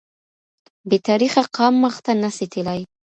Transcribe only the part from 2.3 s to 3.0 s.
سي تلای